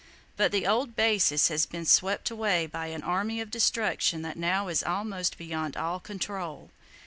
But 0.35 0.51
the 0.51 0.65
old 0.65 0.95
basis 0.95 1.49
has 1.49 1.67
been 1.67 1.85
swept 1.85 2.31
away 2.31 2.65
by 2.65 2.87
an 2.87 3.03
Army 3.03 3.39
of 3.39 3.51
Destruction 3.51 4.23
that 4.23 4.35
now 4.35 4.67
is 4.67 4.81
almost 4.81 5.37
beyond 5.37 5.77
all 5.77 5.99
control. 5.99 6.71